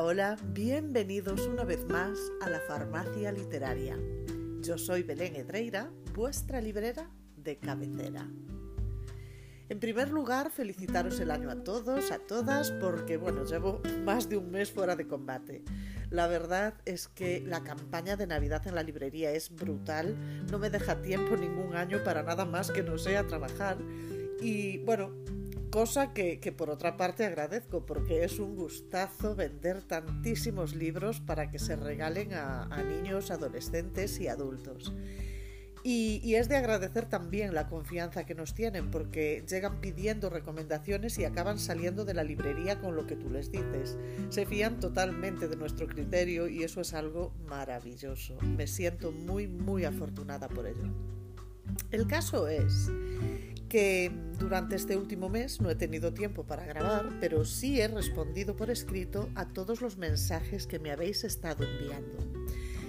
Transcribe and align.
Hola, 0.00 0.06
hola, 0.06 0.36
bienvenidos 0.52 1.40
una 1.48 1.64
vez 1.64 1.84
más 1.88 2.16
a 2.40 2.48
la 2.48 2.60
farmacia 2.60 3.32
literaria. 3.32 3.98
Yo 4.60 4.78
soy 4.78 5.02
Belén 5.02 5.34
Edreira, 5.34 5.90
vuestra 6.14 6.60
librera 6.60 7.10
de 7.36 7.58
cabecera. 7.58 8.28
En 9.68 9.80
primer 9.80 10.10
lugar, 10.10 10.52
felicitaros 10.52 11.18
el 11.18 11.32
año 11.32 11.50
a 11.50 11.64
todos, 11.64 12.12
a 12.12 12.20
todas, 12.20 12.70
porque 12.80 13.16
bueno, 13.16 13.44
llevo 13.44 13.82
más 14.04 14.28
de 14.28 14.36
un 14.36 14.52
mes 14.52 14.70
fuera 14.70 14.94
de 14.94 15.08
combate. 15.08 15.64
La 16.10 16.28
verdad 16.28 16.74
es 16.84 17.08
que 17.08 17.40
la 17.40 17.64
campaña 17.64 18.16
de 18.16 18.28
Navidad 18.28 18.64
en 18.68 18.76
la 18.76 18.84
librería 18.84 19.32
es 19.32 19.50
brutal, 19.50 20.16
no 20.48 20.60
me 20.60 20.70
deja 20.70 21.02
tiempo 21.02 21.36
ningún 21.36 21.74
año 21.74 22.04
para 22.04 22.22
nada 22.22 22.44
más 22.44 22.70
que 22.70 22.84
no 22.84 22.98
sea 22.98 23.26
trabajar. 23.26 23.78
Y 24.40 24.78
bueno, 24.78 25.10
Cosa 25.70 26.14
que, 26.14 26.54
por 26.56 26.70
otra 26.70 26.96
parte 26.96 27.26
agradezco 27.26 27.84
porque 27.84 28.24
es 28.24 28.38
un 28.38 28.56
gustazo 28.56 29.34
vender 29.34 29.82
tantísimos 29.82 30.74
libros 30.74 31.20
para 31.20 31.50
que 31.50 31.58
se 31.58 31.76
regalen 31.76 32.32
a, 32.32 32.82
niños, 32.82 33.30
adolescentes 33.30 34.18
y 34.18 34.28
adultos. 34.28 34.94
Y, 35.84 36.34
es 36.34 36.48
de 36.48 36.56
agradecer 36.56 37.06
también 37.06 37.54
la 37.54 37.68
confianza 37.68 38.24
que 38.24 38.34
nos 38.34 38.54
tienen 38.54 38.90
porque 38.90 39.44
llegan 39.48 39.80
pidiendo 39.80 40.30
recomendaciones 40.30 41.18
y 41.18 41.24
acaban 41.24 41.58
saliendo 41.58 42.04
de 42.04 42.14
la 42.14 42.24
librería 42.24 42.80
con 42.80 42.96
lo 42.96 43.06
que 43.06 43.16
tú 43.16 43.28
les 43.28 43.52
dices. 43.52 43.98
Se 44.30 44.46
fían 44.46 44.80
totalmente 44.80 45.48
de 45.48 45.56
nuestro 45.56 45.86
criterio 45.86 46.48
y 46.48 46.62
eso 46.62 46.80
es 46.80 46.94
algo 46.94 47.32
maravilloso. 47.46 48.38
Me 48.40 48.66
siento 48.66 49.12
muy, 49.12 49.46
muy 49.46 49.84
afortunada 49.84 50.48
por 50.48 50.66
ello. 50.66 50.92
El 51.90 52.06
caso 52.06 52.48
es 52.48 52.90
que 53.68 54.10
durante 54.38 54.76
este 54.76 54.96
último 54.96 55.28
mes 55.28 55.60
no 55.60 55.70
he 55.70 55.74
tenido 55.74 56.12
tiempo 56.14 56.44
para 56.44 56.64
grabar, 56.64 57.18
pero 57.20 57.44
sí 57.44 57.80
he 57.80 57.88
respondido 57.88 58.56
por 58.56 58.70
escrito 58.70 59.28
a 59.34 59.48
todos 59.48 59.80
los 59.80 59.98
mensajes 59.98 60.66
que 60.66 60.78
me 60.78 60.90
habéis 60.90 61.24
estado 61.24 61.64
enviando. 61.64 62.16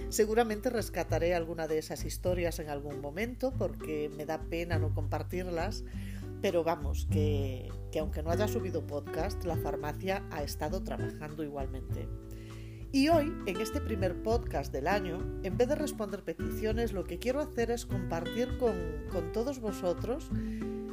Seguramente 0.08 0.70
rescataré 0.70 1.34
alguna 1.34 1.68
de 1.68 1.78
esas 1.78 2.04
historias 2.04 2.58
en 2.58 2.68
algún 2.68 3.00
momento 3.00 3.52
porque 3.56 4.10
me 4.16 4.26
da 4.26 4.40
pena 4.40 4.78
no 4.78 4.92
compartirlas, 4.92 5.84
pero 6.42 6.64
vamos, 6.64 7.06
que, 7.10 7.70
que 7.92 8.00
aunque 8.00 8.22
no 8.22 8.30
haya 8.30 8.48
subido 8.48 8.86
podcast, 8.86 9.44
la 9.44 9.56
farmacia 9.56 10.26
ha 10.30 10.42
estado 10.42 10.82
trabajando 10.82 11.44
igualmente. 11.44 12.08
Y 12.92 13.08
hoy, 13.08 13.32
en 13.46 13.60
este 13.60 13.80
primer 13.80 14.22
podcast 14.22 14.72
del 14.72 14.88
año, 14.88 15.40
en 15.44 15.56
vez 15.56 15.68
de 15.68 15.76
responder 15.76 16.24
peticiones, 16.24 16.92
lo 16.92 17.04
que 17.04 17.18
quiero 17.18 17.40
hacer 17.40 17.70
es 17.70 17.86
compartir 17.86 18.58
con, 18.58 18.74
con 19.12 19.30
todos 19.32 19.60
vosotros 19.60 20.28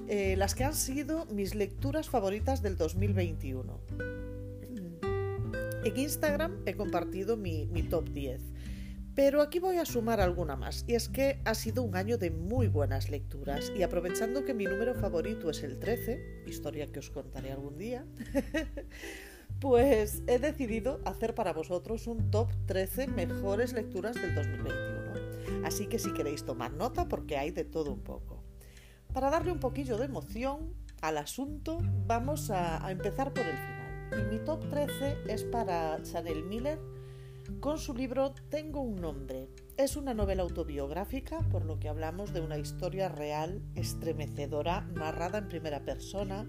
eh, 0.08 0.36
las 0.38 0.56
que 0.56 0.64
han 0.64 0.74
sido 0.74 1.26
mis 1.26 1.54
lecturas 1.54 2.08
favoritas 2.08 2.62
del 2.62 2.78
2021. 2.78 3.82
En 5.84 5.98
Instagram 5.98 6.62
he 6.66 6.76
compartido 6.76 7.36
mi, 7.36 7.68
top 7.90 8.10
10, 8.12 8.42
pero 9.16 9.42
aquí 9.42 9.60
voy 9.60 9.78
a 9.78 9.86
sumar 9.86 10.22
alguna 10.22 10.56
más, 10.56 10.86
y 10.88 10.96
es 10.96 11.10
que 11.10 11.40
ha 11.44 11.56
sido 11.56 11.84
un 11.84 11.96
año 11.96 12.18
de 12.18 12.32
muy 12.32 12.68
buenas 12.68 13.10
lecturas, 13.10 13.72
y 13.76 13.84
aprovechando 13.84 14.46
que 14.46 14.54
mi 14.54 14.66
número 14.66 14.96
favorito 14.96 15.50
es 15.50 15.64
el 15.64 15.78
13, 15.78 16.44
historia 16.46 16.88
que 16.88 17.00
os 17.00 17.10
contaré 17.10 17.52
algún 17.52 17.78
día, 17.78 18.06
pues 19.60 20.22
he 20.28 20.40
decidido 20.40 21.00
hacer 21.06 21.34
para 21.34 21.54
vosotros 21.54 22.08
un 22.08 22.30
top 22.32 22.50
13 22.66 23.08
mejores 23.08 23.74
lecturas 23.74 24.16
del 24.16 24.36
2021. 24.36 25.66
Así 25.66 25.88
que 25.88 26.00
si 26.00 26.14
queréis 26.14 26.46
tomar 26.46 26.74
nota, 26.74 27.08
porque 27.08 27.38
hay 27.38 27.52
de 27.52 27.64
todo 27.64 27.92
un 27.92 28.02
poco. 28.02 28.44
Para 29.14 29.30
darle 29.30 29.52
un 29.52 29.60
poquillo 29.60 29.98
de 29.98 30.06
emoción 30.06 30.74
al 31.02 31.18
asunto, 31.18 31.80
vamos 32.06 32.52
a, 32.52 32.92
empezar 32.92 33.34
por 33.34 33.46
el 33.46 33.58
final. 33.58 34.20
Y 34.20 34.36
mi 34.36 34.40
top 34.44 34.70
13 34.70 35.18
es 35.28 35.44
para 35.44 36.02
Chanel 36.04 36.44
Miller 36.44 36.80
con 37.60 37.78
su 37.78 37.94
libro 37.94 38.34
Tengo 38.50 38.82
un 38.82 38.96
nombre. 38.96 39.50
Es 39.78 39.96
una 39.96 40.14
novela 40.14 40.44
autobiográfica, 40.44 41.40
por 41.50 41.66
lo 41.66 41.80
que 41.80 41.88
hablamos 41.88 42.34
de 42.34 42.42
una 42.42 42.58
historia 42.58 43.10
real, 43.10 43.62
estremecedora, 43.76 44.82
narrada 44.94 45.40
en 45.40 45.48
primera 45.48 45.84
persona. 45.84 46.46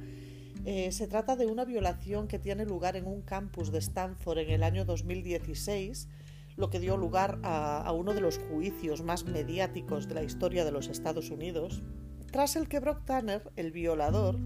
Eh, 0.71 0.93
se 0.93 1.09
trata 1.09 1.35
de 1.35 1.47
una 1.47 1.65
violación 1.65 2.29
que 2.29 2.39
tiene 2.39 2.67
lugar 2.67 2.95
en 2.95 3.07
un 3.07 3.23
campus 3.23 3.73
de 3.73 3.79
Stanford 3.79 4.37
en 4.37 4.51
el 4.51 4.63
año 4.63 4.85
2016, 4.85 6.09
lo 6.57 6.69
que 6.69 6.79
dio 6.79 6.99
lugar 6.99 7.39
a 7.43 7.91
uno 7.93 8.13
de 8.13 8.21
los 8.21 8.37
juicios 8.37 9.03
más 9.03 9.25
mediáticos 9.25 10.09
de 10.09 10.15
la 10.15 10.23
historia 10.23 10.67
de 10.67 10.71
los 10.71 10.89
Estados 10.89 11.31
Unidos 11.31 11.83
tras 12.31 12.55
el 12.55 12.69
que 12.69 12.81
Brock 12.81 13.07
Tanner, 13.07 13.51
el 13.57 13.73
violador, 13.73 14.39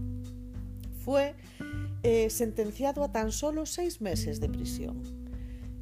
fue 1.03 1.35
eh, 2.03 2.29
sentenciado 2.29 3.03
a 3.03 3.11
tan 3.11 3.33
solo 3.33 3.65
seis 3.65 3.99
meses 3.99 4.39
de 4.39 4.47
prisión. 4.47 5.03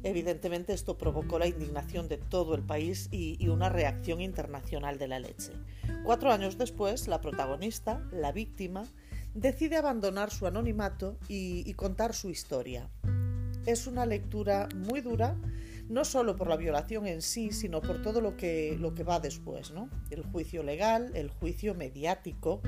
Evidentemente 0.02 0.72
esto 0.72 0.98
provocó 0.98 1.38
la 1.38 1.46
indignación 1.46 2.08
de 2.08 2.18
todo 2.18 2.56
el 2.56 2.64
país 2.64 3.08
y, 3.12 3.46
una 3.46 3.68
reacción 3.68 4.20
internacional 4.20 4.98
de 4.98 5.06
la 5.06 5.20
leche. 5.20 5.52
Cuatro 6.04 6.32
años 6.32 6.58
después, 6.58 7.06
la 7.06 7.20
protagonista, 7.20 8.04
la 8.10 8.32
víctima, 8.32 8.88
decide 9.34 9.76
abandonar 9.76 10.30
su 10.30 10.46
anonimato 10.46 11.18
y 11.28 11.72
contar 11.74 12.14
su 12.14 12.30
historia. 12.30 12.88
Es 13.66 13.86
una 13.86 14.06
lectura 14.06 14.68
muy 14.74 15.00
dura, 15.00 15.36
no 15.88 16.04
solo 16.04 16.36
por 16.36 16.48
la 16.48 16.56
violación 16.56 17.06
en 17.06 17.22
sí, 17.22 17.52
sino 17.52 17.80
por 17.80 18.02
todo 18.02 18.20
lo 18.20 18.36
que, 18.36 18.76
lo 18.78 18.94
que 18.94 19.04
va 19.04 19.20
después, 19.20 19.70
¿no? 19.70 19.88
El 20.10 20.22
juicio 20.22 20.62
legal, 20.62 21.12
el 21.14 21.30
juicio 21.30 21.74
mediático 21.74 22.60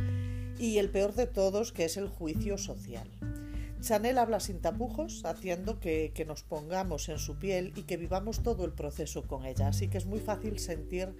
y 0.58 0.78
el 0.78 0.90
peor 0.90 1.14
de 1.14 1.26
todos, 1.26 1.72
que 1.72 1.84
es 1.86 1.96
el 1.96 2.08
juicio 2.08 2.58
social. 2.58 3.10
Chanel 3.80 4.18
habla 4.18 4.40
sin 4.40 4.60
tapujos, 4.60 5.24
haciendo 5.24 5.78
que, 5.78 6.24
nos 6.26 6.42
pongamos 6.42 7.08
en 7.08 7.18
su 7.18 7.38
piel 7.38 7.72
y 7.76 7.82
que 7.82 7.96
vivamos 7.96 8.42
todo 8.42 8.64
el 8.64 8.72
proceso 8.72 9.22
con 9.26 9.44
ella. 9.44 9.68
Así 9.68 9.88
que 9.88 9.98
es 9.98 10.06
muy 10.06 10.20
fácil 10.20 10.58
sentir 10.58 11.14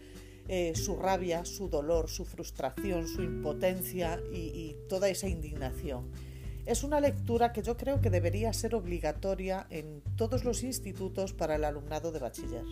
eh, 0.48 0.74
su 0.74 0.96
rabia, 0.96 1.44
su 1.44 1.68
dolor, 1.68 2.08
su 2.08 2.24
frustración, 2.24 3.08
su 3.08 3.22
impotencia 3.22 4.20
y 4.32 4.76
toda 4.88 5.08
esa 5.08 5.28
indignación. 5.28 6.10
Es 6.66 6.82
una 6.82 6.98
lectura 6.98 7.52
que 7.52 7.62
yo 7.62 7.76
creo 7.76 8.00
que 8.00 8.08
debería 8.08 8.52
ser 8.54 8.74
obligatoria 8.74 9.66
en 9.68 10.02
todos 10.16 10.44
los 10.44 10.62
institutos 10.62 11.34
para 11.34 11.56
el 11.56 11.64
alumnado 11.64 12.10
de 12.10 12.20
bachiller. 12.20 12.64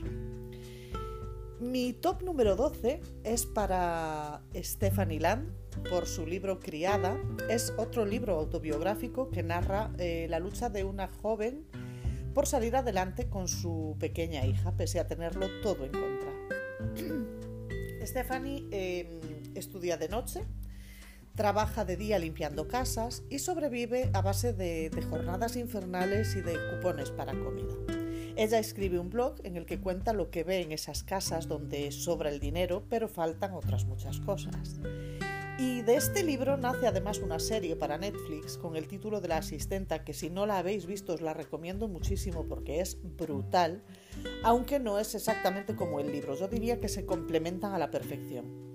Mi 1.60 1.92
top 1.92 2.22
número 2.22 2.56
12 2.56 3.00
es 3.22 3.44
para 3.46 4.42
Stephanie 4.56 5.20
Land 5.20 5.48
por 5.90 6.06
su 6.06 6.26
libro 6.26 6.58
Criada. 6.58 7.16
Es 7.50 7.74
otro 7.76 8.06
libro 8.06 8.34
autobiográfico 8.36 9.30
que 9.30 9.42
narra 9.42 9.92
eh, 9.98 10.26
la 10.28 10.40
lucha 10.40 10.70
de 10.70 10.84
una 10.84 11.08
joven 11.08 11.66
por 12.34 12.46
salir 12.46 12.74
adelante 12.74 13.28
con 13.28 13.46
su 13.46 13.94
pequeña 14.00 14.46
hija, 14.46 14.72
pese 14.74 15.00
a 15.00 15.06
tenerlo 15.06 15.46
todo 15.62 15.84
en 15.84 15.92
contra. 15.92 17.41
Stephanie 18.06 18.66
em, 18.70 19.20
estudia 19.54 19.96
de 19.96 20.08
noche 20.08 20.42
trabaja 21.34 21.84
de 21.84 21.96
día 21.96 22.18
limpiando 22.18 22.68
casas 22.68 23.22
y 23.30 23.38
sobrevive 23.38 24.10
a 24.12 24.20
base 24.20 24.52
de, 24.52 24.90
jornadas 25.08 25.56
infernales 25.56 26.36
y 26.36 26.42
de 26.42 26.58
cupones 26.70 27.10
para 27.10 27.32
comida. 27.32 27.74
Ella 28.36 28.58
escribe 28.58 28.98
un 28.98 29.10
blog 29.10 29.36
en 29.44 29.56
el 29.56 29.66
que 29.66 29.80
cuenta 29.80 30.12
lo 30.12 30.30
que 30.30 30.44
ve 30.44 30.60
en 30.60 30.72
esas 30.72 31.02
casas 31.02 31.48
donde 31.48 31.90
sobra 31.92 32.30
el 32.30 32.40
dinero, 32.40 32.84
pero 32.88 33.08
faltan 33.08 33.52
otras 33.52 33.84
muchas 33.84 34.20
cosas. 34.20 34.80
Y 35.58 35.82
de 35.82 35.96
este 35.96 36.22
libro 36.22 36.56
nace 36.56 36.86
además 36.86 37.18
una 37.18 37.38
serie 37.38 37.76
para 37.76 37.98
Netflix 37.98 38.56
con 38.56 38.74
el 38.74 38.88
título 38.88 39.20
de 39.20 39.28
la 39.28 39.36
asistenta, 39.36 40.02
que 40.02 40.14
si 40.14 40.30
no 40.30 40.46
la 40.46 40.58
habéis 40.58 40.86
visto 40.86 41.12
os 41.12 41.20
la 41.20 41.34
recomiendo 41.34 41.88
muchísimo 41.88 42.46
porque 42.48 42.80
es 42.80 42.98
brutal, 43.16 43.82
aunque 44.42 44.78
no 44.78 44.98
es 44.98 45.14
exactamente 45.14 45.74
como 45.74 46.00
el 46.00 46.10
libro. 46.10 46.34
Yo 46.34 46.48
diría 46.48 46.80
que 46.80 46.88
se 46.88 47.06
complementan 47.06 47.74
a 47.74 47.78
la 47.78 47.90
perfección. 47.90 48.74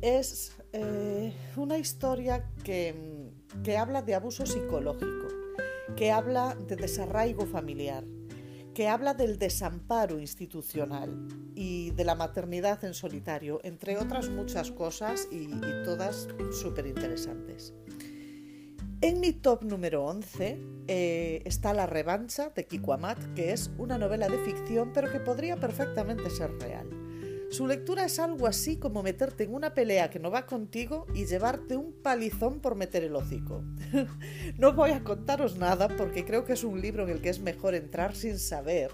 Es 0.00 0.56
eh, 0.72 1.32
una 1.56 1.78
historia 1.78 2.50
que, 2.64 3.30
que 3.62 3.76
habla 3.76 4.02
de 4.02 4.14
abuso 4.14 4.46
psicológico, 4.46 5.28
que 5.96 6.10
habla 6.10 6.54
de 6.54 6.76
desarraigo 6.76 7.46
familiar, 7.46 8.04
que 8.74 8.88
habla 8.88 9.14
del 9.14 9.38
desamparo 9.38 10.18
institucional 10.18 11.28
y 11.54 11.90
de 11.90 12.04
la 12.04 12.14
maternidad 12.14 12.82
en 12.84 12.94
solitario, 12.94 13.60
entre 13.64 13.98
otras 13.98 14.28
muchas 14.28 14.70
cosas 14.70 15.28
y, 15.30 15.48
todas 15.84 16.28
súper 16.52 16.86
interesantes. 16.86 17.74
En 19.02 19.18
mi 19.18 19.32
top 19.32 19.64
número 19.64 20.04
11 20.04 20.58
eh, 20.86 21.42
está 21.46 21.72
La 21.72 21.86
revancha 21.86 22.50
de 22.50 22.66
Kiko 22.66 22.92
Amat, 22.92 23.18
que 23.34 23.52
es 23.52 23.70
una 23.78 23.96
novela 23.96 24.28
de 24.28 24.36
ficción 24.44 24.92
pero 24.92 25.10
que 25.10 25.20
podría 25.20 25.56
perfectamente 25.56 26.28
ser 26.28 26.52
real. 26.58 26.86
Su 27.50 27.66
lectura 27.66 28.04
es 28.04 28.18
algo 28.18 28.46
así 28.46 28.76
como 28.76 29.02
meterte 29.02 29.44
en 29.44 29.54
una 29.54 29.72
pelea 29.72 30.10
que 30.10 30.18
no 30.18 30.30
va 30.30 30.44
contigo 30.44 31.06
y 31.14 31.24
llevarte 31.24 31.78
un 31.78 31.94
palizón 31.94 32.60
por 32.60 32.74
meter 32.74 33.02
el 33.02 33.16
hocico. 33.16 33.64
no 34.58 34.74
voy 34.74 34.90
a 34.90 35.02
contaros 35.02 35.56
nada 35.56 35.88
porque 35.88 36.26
creo 36.26 36.44
que 36.44 36.52
es 36.52 36.62
un 36.62 36.82
libro 36.82 37.04
en 37.04 37.08
el 37.08 37.22
que 37.22 37.30
es 37.30 37.40
mejor 37.40 37.74
entrar 37.74 38.14
sin 38.14 38.38
saber 38.38 38.90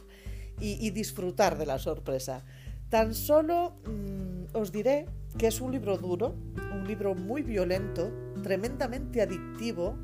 y, 0.61 0.89
disfrutar 0.91 1.59
de 1.59 1.67
la 1.67 1.81
sorpresa. 1.81 2.45
Tan 2.91 3.13
solo 3.13 3.77
mm, 3.85 4.57
os 4.57 4.71
diré 4.71 5.07
que 5.37 5.49
es 5.49 5.61
un 5.61 5.73
libro 5.73 5.99
duro, 5.99 6.37
un 6.73 6.87
libro 6.87 7.17
muy 7.17 7.43
violento, 7.43 8.13
tremendamente 8.47 9.23
adictivo, 9.23 9.99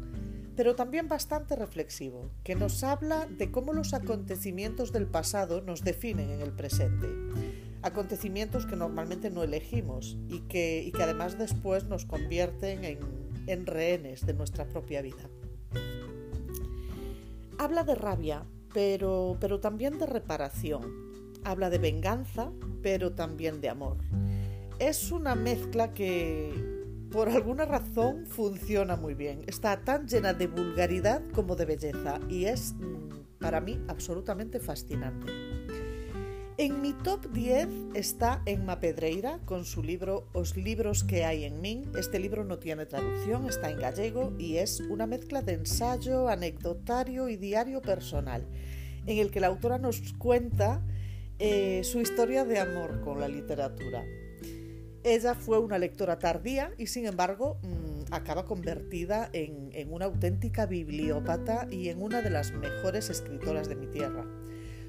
pero 0.56 0.74
también 0.74 1.06
bastante 1.06 1.54
reflexivo, 1.54 2.32
que 2.42 2.56
nos 2.56 2.82
habla 2.82 3.28
de 3.28 3.52
cómo 3.52 3.72
los 3.72 3.94
acontecimientos 3.94 4.90
del 4.90 5.06
pasado 5.06 5.60
nos 5.60 5.84
definen 5.84 6.28
en 6.28 6.40
el 6.40 6.50
presente. 6.50 7.06
Acontecimientos 7.82 8.66
que 8.66 8.74
normalmente 8.74 9.30
no 9.30 9.44
elegimos 9.44 10.18
y 10.28 10.40
que, 10.40 10.82
y 10.82 10.90
que 10.90 11.04
además 11.04 11.38
después 11.38 11.84
nos 11.84 12.04
convierten 12.04 12.82
en, 12.84 12.98
en 13.46 13.64
rehenes 13.64 14.26
de 14.26 14.34
nuestra 14.34 14.66
propia 14.66 15.02
vida. 15.02 15.30
Habla 17.58 17.84
de 17.84 17.94
rabia, 17.94 18.44
pero, 18.74 19.36
pero 19.38 19.60
también 19.60 20.00
de 20.00 20.06
reparación. 20.06 20.82
Habla 21.44 21.70
de 21.70 21.78
venganza, 21.78 22.50
pero 22.82 23.12
también 23.12 23.60
de 23.60 23.68
amor. 23.68 23.98
Es 24.80 25.12
una 25.12 25.36
mezcla 25.36 25.94
que, 25.94 26.71
por 27.12 27.28
alguna 27.28 27.66
razón 27.66 28.26
funciona 28.26 28.96
muy 28.96 29.14
bien. 29.14 29.44
Está 29.46 29.84
tan 29.84 30.08
llena 30.08 30.32
de 30.32 30.46
vulgaridad 30.46 31.22
como 31.34 31.56
de 31.56 31.66
belleza 31.66 32.18
y 32.28 32.46
es 32.46 32.72
mm, 32.72 33.38
para 33.38 33.60
mí 33.60 33.78
absolutamente 33.86 34.58
fascinante. 34.58 35.30
En 36.56 36.80
mi 36.80 36.94
top 36.94 37.30
10 37.32 37.68
está 37.94 38.42
Emma 38.46 38.80
Pedreira 38.80 39.40
con 39.44 39.64
su 39.64 39.82
libro 39.82 40.28
Os 40.32 40.56
libros 40.56 41.04
que 41.04 41.24
hay 41.24 41.44
en 41.44 41.60
mí. 41.60 41.82
Este 41.98 42.18
libro 42.18 42.44
no 42.44 42.58
tiene 42.58 42.86
traducción, 42.86 43.46
está 43.46 43.70
en 43.70 43.78
gallego 43.78 44.32
y 44.38 44.56
es 44.56 44.80
una 44.80 45.06
mezcla 45.06 45.42
de 45.42 45.54
ensayo, 45.54 46.28
anecdotario 46.28 47.28
y 47.28 47.36
diario 47.36 47.82
personal, 47.82 48.46
en 49.06 49.18
el 49.18 49.30
que 49.30 49.40
la 49.40 49.48
autora 49.48 49.76
nos 49.76 50.14
cuenta 50.14 50.82
eh, 51.38 51.82
su 51.84 52.00
historia 52.00 52.44
de 52.44 52.58
amor 52.58 53.00
con 53.02 53.20
la 53.20 53.28
literatura. 53.28 54.02
Ella 55.04 55.34
fue 55.34 55.58
una 55.58 55.78
lectora 55.78 56.18
tardía 56.18 56.72
y 56.78 56.86
sin 56.86 57.06
embargo 57.06 57.58
mm, 57.62 58.12
acaba 58.12 58.44
convertida 58.44 59.28
en, 59.32 59.72
una 59.90 60.04
auténtica 60.04 60.66
bibliópata 60.66 61.66
y 61.70 61.88
en 61.88 62.00
una 62.00 62.22
de 62.22 62.30
las 62.30 62.52
mejores 62.52 63.10
escritoras 63.10 63.68
de 63.68 63.74
mi 63.74 63.88
tierra. 63.88 64.24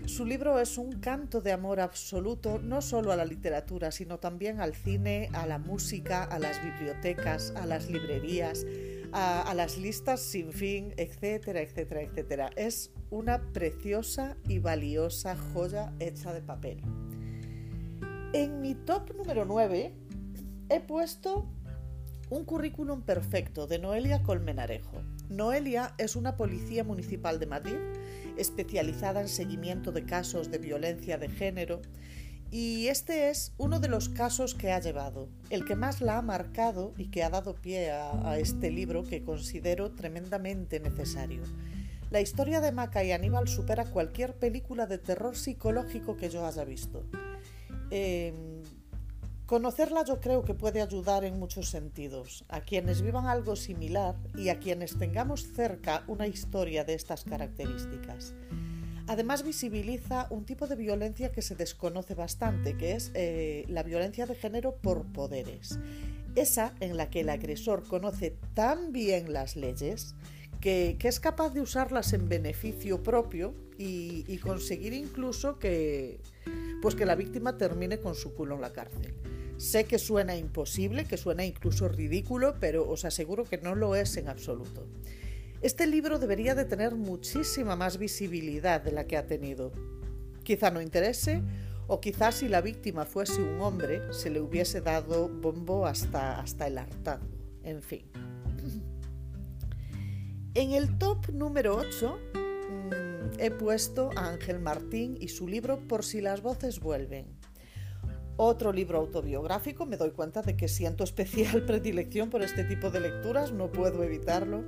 Su 0.06 0.26
libro 0.26 0.60
es 0.60 0.78
un 0.78 1.00
canto 1.00 1.42
de 1.42 1.54
amor 1.54 1.80
absoluto 1.80 2.60
no 2.60 2.82
solo 2.82 3.12
a 3.12 3.16
la 3.16 3.26
literatura, 3.26 3.92
sino 3.92 4.20
también 4.20 4.60
al 4.60 4.76
cine, 4.76 5.30
a 5.34 5.48
la 5.48 5.58
música, 5.58 6.24
a 6.24 6.38
las 6.40 6.62
bibliotecas, 6.62 7.54
a 7.56 7.66
las 7.66 7.90
librerías, 7.90 8.66
a, 9.14 9.42
a, 9.42 9.54
las 9.54 9.78
listas 9.78 10.20
sin 10.20 10.52
fin, 10.52 10.94
etcétera, 10.98 11.62
etcétera, 11.62 12.02
etcétera. 12.02 12.50
Es 12.58 12.92
una 13.10 13.42
preciosa 13.54 14.36
y 14.48 14.60
valiosa 14.60 15.38
joya 15.38 15.94
hecha 16.00 16.34
de 16.34 16.42
papel. 16.42 16.82
En 18.34 18.62
mi 18.62 18.74
top 18.74 19.16
número 19.16 19.46
9 19.46 19.94
he 20.70 20.80
puesto 20.80 21.46
un 22.30 22.46
currículum 22.46 23.02
perfecto 23.02 23.68
de 23.68 23.80
Noelia 23.80 24.24
Colmenarejo. 24.24 25.04
Noelia 25.30 25.94
es 25.98 26.16
una 26.16 26.36
policía 26.36 26.84
municipal 26.84 27.40
de 27.40 27.46
Madrid 27.46 27.78
especializada 28.38 29.22
en 29.22 29.28
seguimiento 29.28 29.92
de 29.92 30.06
casos 30.06 30.50
de 30.50 30.58
violencia 30.58 31.18
de 31.18 31.30
género 31.30 31.82
y 32.50 32.88
este 32.88 33.30
es 33.30 33.52
uno 33.58 33.80
de 33.80 33.88
los 33.88 34.10
casos 34.10 34.54
que 34.54 34.72
ha 34.72 34.80
llevado, 34.80 35.28
el 35.50 35.66
que 35.66 35.76
más 35.76 36.02
la 36.02 36.20
ha 36.20 36.22
marcado 36.22 36.94
y 36.98 37.10
que 37.10 37.24
ha 37.24 37.30
dado 37.30 37.56
pie 37.56 37.92
a, 37.92 38.38
este 38.38 38.70
libro 38.70 39.04
que 39.04 39.24
considero 39.24 39.92
tremendamente 39.92 40.80
necesario. 40.80 41.42
La 42.12 42.22
historia 42.22 42.62
de 42.62 42.72
Maca 42.72 43.04
y 43.04 43.12
Aníbal 43.12 43.48
supera 43.48 43.86
cualquier 43.86 44.36
película 44.36 44.86
de 44.86 45.00
terror 45.00 45.36
psicológico 45.36 46.16
que 46.16 46.30
yo 46.30 46.46
haya 46.46 46.64
visto. 46.64 47.04
Eh, 47.90 48.53
Conocerla 49.46 50.06
yo 50.06 50.22
creo 50.22 50.46
que 50.46 50.54
puede 50.54 50.82
ayudar 50.82 51.26
en 51.26 51.38
muchos 51.38 51.68
sentidos 51.68 52.46
a 52.48 52.62
quienes 52.62 53.02
vivan 53.02 53.28
algo 53.28 53.58
similar 53.58 54.16
y 54.38 54.48
a 54.48 54.58
quienes 54.58 54.98
tengamos 54.98 55.52
cerca 55.54 56.06
una 56.08 56.28
historia 56.28 56.86
de 56.86 56.94
estas 56.94 57.26
características. 57.26 58.34
Además 59.06 59.44
visibiliza 59.44 60.28
un 60.30 60.46
tipo 60.46 60.66
de 60.66 60.78
violencia 60.78 61.34
que 61.34 61.42
se 61.42 61.56
desconoce 61.56 62.16
bastante, 62.16 62.78
que 62.78 62.94
es 62.94 63.12
eh, 63.16 63.66
la 63.68 63.84
violencia 63.84 64.26
de 64.26 64.36
género 64.36 64.78
por 64.78 65.12
poderes. 65.12 65.78
Esa 66.36 66.74
en 66.80 66.96
la 66.96 67.10
que 67.10 67.20
el 67.20 67.30
agresor 67.30 67.86
conoce 67.86 68.38
tan 68.54 68.94
bien 68.94 69.34
las 69.34 69.58
leyes 69.58 70.16
que, 70.62 70.98
es 71.04 71.20
capaz 71.20 71.50
de 71.50 71.60
usarlas 71.60 72.14
en 72.14 72.30
beneficio 72.30 73.04
propio 73.04 73.54
y, 73.78 74.24
y 74.26 74.38
conseguir 74.38 74.94
incluso 74.94 75.60
que, 75.60 76.22
pues 76.82 76.96
que 76.96 77.06
la 77.06 77.16
víctima 77.16 77.58
termine 77.58 78.00
con 78.00 78.16
su 78.16 78.34
culo 78.34 78.56
en 78.56 78.62
la 78.62 78.72
cárcel. 78.72 79.14
Sé 79.64 79.86
que 79.86 79.98
suena 79.98 80.36
imposible, 80.36 81.06
que 81.06 81.16
suena 81.16 81.46
incluso 81.46 81.88
ridículo, 81.88 82.56
pero 82.60 82.86
os 82.90 83.06
aseguro 83.06 83.46
que 83.46 83.58
no 83.58 83.76
lo 83.76 83.96
es 83.96 84.18
en 84.18 84.28
absoluto. 84.28 84.86
Este 85.62 85.88
libro 85.88 86.20
debería 86.20 86.54
de 86.54 86.66
tener 86.66 86.96
muchísima 86.96 87.78
más 87.78 87.98
visibilidad 87.98 88.82
de 88.82 88.92
la 88.92 89.08
que 89.08 89.16
ha 89.16 89.26
tenido. 89.26 89.72
Quizá 90.44 90.70
no 90.70 90.82
interese, 90.82 91.42
o 91.88 92.02
quizás 92.02 92.36
si 92.36 92.50
la 92.50 92.60
víctima 92.60 93.06
fuese 93.06 93.42
un 93.42 93.62
hombre, 93.62 94.02
se 94.12 94.30
le 94.30 94.42
hubiese 94.42 94.82
dado 94.82 95.30
bombo 95.30 95.88
hasta, 95.88 96.42
hasta 96.42 96.68
el 96.68 96.78
hartazgo. 96.78 97.26
En 97.64 97.82
fin. 97.82 98.06
En 100.56 100.72
el 100.72 100.98
top 100.98 101.30
número 101.30 101.78
8 101.78 102.20
mmm, 102.34 103.40
he 103.40 103.50
puesto 103.50 104.10
a 104.18 104.28
Ángel 104.28 104.60
Martín 104.60 105.18
y 105.22 105.30
su 105.30 105.48
libro 105.48 105.88
Por 105.88 106.04
si 106.04 106.20
las 106.20 106.42
voces 106.42 106.82
vuelven. 106.82 107.43
Otro 108.36 108.74
libro 108.74 108.98
autobiográfico, 108.98 109.86
me 109.86 109.98
doy 109.98 110.12
cuenta 110.12 110.42
de 110.42 110.56
que 110.56 110.68
siento 110.68 111.04
especial 111.04 111.64
predilección 111.68 112.30
por 112.30 112.42
este 112.42 112.64
tipo 112.64 112.90
de 112.90 113.00
lecturas, 113.00 113.52
no 113.52 113.72
puedo 113.72 114.04
evitarlo. 114.04 114.64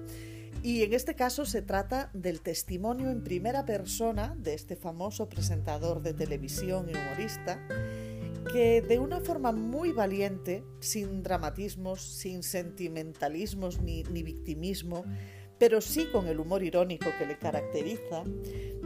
Y 0.62 0.84
en 0.84 0.94
este 0.94 1.16
caso 1.16 1.46
se 1.46 1.62
trata 1.62 2.10
del 2.14 2.42
testimonio 2.42 3.10
en 3.10 3.24
primera 3.24 3.66
persona 3.66 4.36
de 4.38 4.54
este 4.54 4.76
famoso 4.76 5.30
presentador 5.30 6.02
de 6.02 6.14
televisión 6.14 6.90
y 6.90 6.96
humorista, 6.96 7.60
que 8.52 8.82
de 8.82 9.00
una 9.00 9.20
forma 9.20 9.52
muy 9.52 9.92
valiente, 9.92 10.64
sin 10.80 11.24
dramatismos, 11.24 12.02
sin 12.02 12.42
sentimentalismos 12.42 13.82
ni, 13.82 14.04
ni 14.04 14.24
victimismo, 14.24 15.06
pero 15.58 15.82
sí 15.82 16.08
con 16.12 16.28
el 16.28 16.40
humor 16.40 16.64
irónico 16.64 17.08
que 17.18 17.26
le 17.26 17.38
caracteriza, 17.38 18.24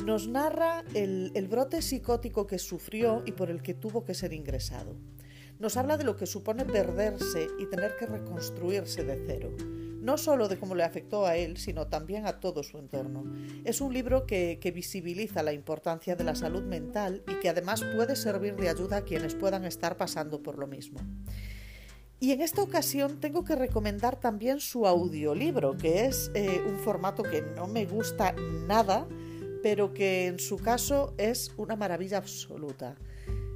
nos 0.06 0.28
narra 0.28 0.84
el, 0.94 1.48
brote 1.50 1.82
psicótico 1.82 2.46
que 2.48 2.60
sufrió 2.60 3.24
y 3.26 3.32
por 3.32 3.50
el 3.50 3.62
que 3.62 3.74
tuvo 3.74 4.06
que 4.06 4.14
ser 4.14 4.34
ingresado. 4.34 4.96
Nos 5.58 5.76
habla 5.76 5.98
de 5.98 6.06
lo 6.06 6.16
que 6.16 6.26
supone 6.26 6.64
perderse 6.64 7.48
y 7.60 7.66
tener 7.66 7.98
que 7.98 8.06
reconstruirse 8.06 9.04
de 9.04 9.22
cero, 9.28 9.52
no 10.02 10.18
solo 10.18 10.48
de 10.48 10.58
cómo 10.58 10.74
le 10.74 10.84
afectó 10.84 11.26
a 11.26 11.36
él, 11.36 11.58
sino 11.58 11.88
también 11.88 12.26
a 12.26 12.40
todo 12.40 12.64
su 12.64 12.78
entorno. 12.78 13.26
Es 13.66 13.82
un 13.82 13.94
libro 13.94 14.26
que 14.26 14.72
visibiliza 14.74 15.44
la 15.44 15.52
importancia 15.52 16.16
de 16.16 16.24
la 16.24 16.36
salud 16.36 16.64
mental 16.64 17.24
y 17.28 17.36
que 17.42 17.50
además 17.50 17.84
puede 17.96 18.16
servir 18.16 18.56
de 18.56 18.70
ayuda 18.70 18.98
a 18.98 19.04
quienes 19.04 19.36
puedan 19.36 19.66
estar 19.66 19.98
pasando 19.98 20.42
por 20.42 20.58
lo 20.58 20.68
mismo. 20.68 21.02
Y 22.20 22.32
en 22.34 22.42
esta 22.42 22.62
ocasión 22.62 23.20
tengo 23.20 23.46
que 23.46 23.56
recomendar 23.56 24.20
también 24.20 24.60
su 24.60 24.86
audiolibro, 24.86 25.78
que 25.78 26.06
es 26.06 26.32
eh, 26.34 26.62
un 26.68 26.78
formato 26.78 27.24
que 27.24 27.42
no 27.42 27.68
me 27.68 27.86
gusta 27.86 28.34
nada, 28.68 29.08
pero 29.64 29.94
que 29.94 30.28
en 30.28 30.40
su 30.40 30.58
caso 30.58 31.14
es 31.18 31.54
una 31.58 31.76
maravilla 31.76 32.18
absoluta. 32.18 32.96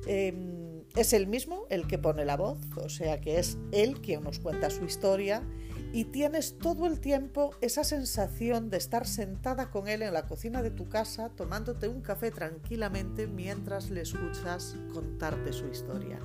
Eh, 0.07 0.83
es 0.95 1.13
el 1.13 1.27
mismo 1.27 1.65
el 1.69 1.87
que 1.87 1.97
pone 1.97 2.23
la 2.23 2.37
voz, 2.37 2.59
o 2.77 2.89
sea 2.89 3.19
que 3.19 3.39
es 3.39 3.57
él 3.71 3.99
quien 4.01 4.23
nos 4.23 4.39
cuenta 4.39 4.69
su 4.69 4.85
historia 4.85 5.43
y 5.91 6.05
tienes 6.05 6.57
todo 6.57 6.85
el 6.85 6.99
tiempo 6.99 7.51
esa 7.61 7.83
sensación 7.83 8.69
de 8.69 8.77
estar 8.77 9.07
sentada 9.07 9.71
con 9.71 9.87
él 9.87 10.01
en 10.01 10.13
la 10.13 10.27
cocina 10.27 10.61
de 10.61 10.71
tu 10.71 10.87
casa 10.89 11.29
tomándote 11.29 11.87
un 11.87 12.01
café 12.01 12.31
tranquilamente 12.31 13.27
mientras 13.27 13.89
le 13.89 14.01
escuchas 14.01 14.75
contarte 14.93 15.51
su 15.51 15.67
historia. 15.67 16.19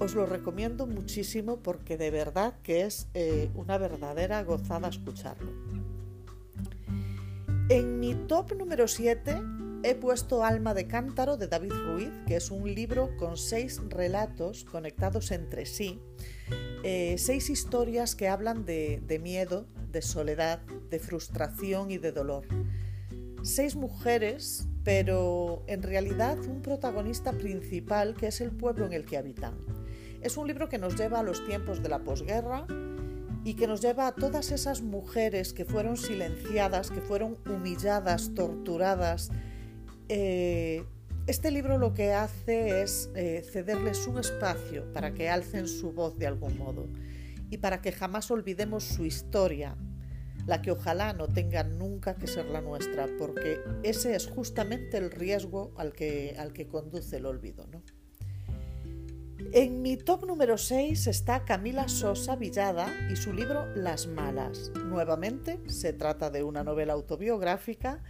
Os 0.00 0.14
lo 0.14 0.26
recomiendo 0.26 0.86
muchísimo 0.86 1.56
porque 1.56 1.96
de 1.96 2.10
verdad 2.12 2.54
que 2.62 2.82
es 2.82 3.08
eh, 3.14 3.50
una 3.54 3.78
verdadera 3.78 4.42
gozada 4.44 4.88
escucharlo. 4.88 5.50
En 7.68 7.98
mi 7.98 8.14
top 8.14 8.54
número 8.56 8.86
7 8.86 9.42
he 9.82 9.94
puesto 9.96 10.44
Alma 10.44 10.72
de 10.72 10.86
Cántaro 10.86 11.36
de 11.36 11.48
David 11.48 11.72
Ruiz, 11.72 12.12
que 12.26 12.36
es 12.36 12.50
un 12.52 12.72
libro 12.72 13.16
con 13.16 13.36
seis 13.36 13.80
relatos 13.88 14.64
conectados 14.64 15.32
entre 15.32 15.66
sí, 15.66 16.00
eh, 16.84 17.16
seis 17.18 17.50
historias 17.50 18.14
que 18.14 18.28
hablan 18.28 18.64
de, 18.64 19.02
de 19.04 19.18
miedo, 19.18 19.66
de 19.90 20.02
soledad, 20.02 20.60
de 20.90 20.98
frustración 21.00 21.90
y 21.90 21.98
de 21.98 22.12
dolor. 22.12 22.46
Seis 23.42 23.74
mujeres, 23.74 24.68
pero 24.84 25.64
en 25.66 25.82
realidad 25.82 26.38
un 26.38 26.62
protagonista 26.62 27.32
principal 27.32 28.14
que 28.14 28.28
es 28.28 28.40
el 28.40 28.52
pueblo 28.52 28.86
en 28.86 28.92
el 28.92 29.04
que 29.04 29.16
habitan. 29.16 29.77
Es 30.20 30.36
un 30.36 30.46
libro 30.48 30.68
que 30.68 30.78
nos 30.78 30.96
lleva 30.96 31.20
a 31.20 31.22
los 31.22 31.44
tiempos 31.46 31.82
de 31.82 31.88
la 31.88 32.00
posguerra 32.00 32.66
y 33.44 33.54
que 33.54 33.66
nos 33.66 33.80
lleva 33.80 34.08
a 34.08 34.14
todas 34.14 34.50
esas 34.50 34.82
mujeres 34.82 35.52
que 35.52 35.64
fueron 35.64 35.96
silenciadas, 35.96 36.90
que 36.90 37.00
fueron 37.00 37.38
humilladas, 37.48 38.34
torturadas. 38.34 39.30
Eh, 40.08 40.84
este 41.26 41.50
libro 41.50 41.78
lo 41.78 41.94
que 41.94 42.12
hace 42.12 42.82
es 42.82 43.10
eh, 43.14 43.44
cederles 43.52 44.06
un 44.06 44.18
espacio 44.18 44.92
para 44.92 45.14
que 45.14 45.28
alcen 45.28 45.68
su 45.68 45.92
voz 45.92 46.18
de 46.18 46.26
algún 46.26 46.58
modo 46.58 46.88
y 47.50 47.58
para 47.58 47.80
que 47.80 47.92
jamás 47.92 48.30
olvidemos 48.30 48.84
su 48.84 49.04
historia, 49.04 49.76
la 50.46 50.62
que 50.62 50.70
ojalá 50.70 51.12
no 51.12 51.28
tenga 51.28 51.62
nunca 51.62 52.16
que 52.16 52.26
ser 52.26 52.46
la 52.46 52.60
nuestra, 52.60 53.06
porque 53.18 53.60
ese 53.82 54.14
es 54.14 54.26
justamente 54.26 54.98
el 54.98 55.10
riesgo 55.10 55.72
al 55.76 55.92
que, 55.92 56.34
al 56.38 56.52
que 56.52 56.66
conduce 56.66 57.18
el 57.18 57.26
olvido. 57.26 57.66
¿no? 57.68 57.82
En 59.38 59.82
mi 59.82 59.96
top 59.96 60.26
número 60.26 60.58
6 60.58 61.06
está 61.06 61.44
Camila 61.44 61.86
Sosa 61.86 62.34
Villada 62.34 62.92
y 63.10 63.14
su 63.14 63.32
libro 63.32 63.66
Las 63.76 64.08
Malas. 64.08 64.72
Nuevamente 64.74 65.60
se 65.68 65.92
trata 65.92 66.28
de 66.28 66.42
una 66.42 66.64
novela 66.64 66.94
autobiográfica, 66.94 68.02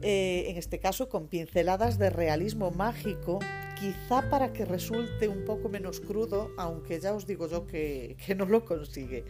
eh, 0.00 0.46
en 0.48 0.56
este 0.56 0.80
caso 0.80 1.10
con 1.10 1.28
pinceladas 1.28 1.98
de 1.98 2.08
realismo 2.08 2.70
mágico, 2.70 3.38
quizá 3.78 4.30
para 4.30 4.54
que 4.54 4.64
resulte 4.64 5.28
un 5.28 5.44
poco 5.44 5.68
menos 5.68 6.00
crudo, 6.00 6.50
aunque 6.56 6.98
ya 7.00 7.12
os 7.12 7.26
digo 7.26 7.48
yo 7.48 7.66
que, 7.66 8.16
que 8.24 8.34
no 8.34 8.46
lo 8.46 8.64
consigue. 8.64 9.26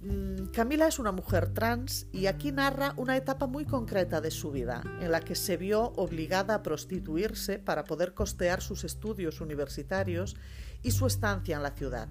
Mm, 0.00 0.46
Camila 0.52 0.86
es 0.86 0.98
una 0.98 1.10
mujer 1.10 1.52
trans 1.52 2.06
y 2.12 2.26
aquí 2.26 2.52
narra 2.52 2.94
una 2.96 3.16
etapa 3.16 3.46
muy 3.46 3.64
concreta 3.64 4.20
de 4.20 4.30
su 4.30 4.50
vida, 4.50 4.82
en 5.00 5.10
la 5.10 5.20
que 5.20 5.34
se 5.34 5.56
vio 5.56 5.92
obligada 5.96 6.54
a 6.54 6.62
prostituirse 6.62 7.58
para 7.58 7.84
poder 7.84 8.14
costear 8.14 8.60
sus 8.60 8.84
estudios 8.84 9.40
universitarios 9.40 10.36
y 10.82 10.90
su 10.90 11.06
estancia 11.06 11.56
en 11.56 11.62
la 11.62 11.72
ciudad. 11.72 12.08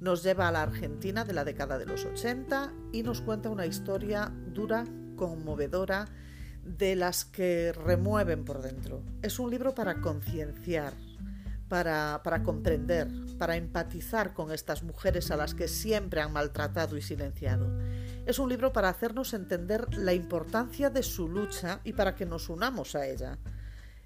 Nos 0.00 0.22
lleva 0.22 0.48
a 0.48 0.52
la 0.52 0.62
Argentina 0.62 1.24
de 1.24 1.34
la 1.34 1.44
década 1.44 1.78
de 1.78 1.86
los 1.86 2.04
80 2.04 2.72
y 2.92 3.02
nos 3.02 3.20
cuenta 3.20 3.50
una 3.50 3.66
historia 3.66 4.32
dura, 4.52 4.84
conmovedora, 5.16 6.06
de 6.64 6.96
las 6.96 7.24
que 7.24 7.72
remueven 7.72 8.44
por 8.44 8.60
dentro. 8.60 9.02
Es 9.22 9.38
un 9.38 9.50
libro 9.50 9.74
para 9.74 10.00
concienciar, 10.00 10.94
para, 11.68 12.42
comprender, 12.44 13.08
para 13.38 13.56
empatizar 13.56 14.32
con 14.32 14.52
estas 14.52 14.82
mujeres 14.82 15.30
a 15.30 15.36
las 15.36 15.54
que 15.54 15.68
siempre 15.68 16.20
han 16.20 16.32
maltratado 16.32 16.96
y 16.96 17.02
silenciado. 17.02 17.66
Es 18.24 18.38
un 18.38 18.48
libro 18.48 18.72
para 18.72 18.88
hacernos 18.88 19.34
entender 19.34 19.94
la 19.94 20.14
importancia 20.14 20.90
de 20.90 21.02
su 21.02 21.28
lucha 21.28 21.80
y 21.84 21.92
para 21.92 22.14
que 22.14 22.26
nos 22.26 22.48
unamos 22.48 22.94
a 22.94 23.06
ella, 23.06 23.38